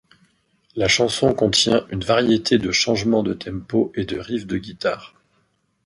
La 0.75 0.87
chanson 0.87 1.31
contient 1.35 1.85
une 1.91 2.03
variété 2.03 2.57
de 2.57 2.71
changements 2.71 3.21
de 3.21 3.35
tempo 3.35 3.91
et 3.93 4.03
de 4.03 4.17
riffs 4.19 4.47
de 4.47 4.57
guitare. 4.57 5.13